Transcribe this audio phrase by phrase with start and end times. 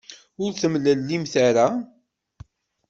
[0.43, 1.67] Ur temlellimt ara.